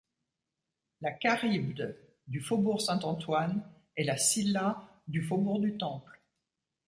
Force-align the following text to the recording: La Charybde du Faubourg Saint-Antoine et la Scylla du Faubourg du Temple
La 1.01 1.11
Charybde 1.19 1.95
du 2.25 2.41
Faubourg 2.41 2.81
Saint-Antoine 2.81 3.61
et 3.95 4.03
la 4.03 4.17
Scylla 4.17 4.81
du 5.07 5.21
Faubourg 5.21 5.59
du 5.59 5.77
Temple 5.77 6.19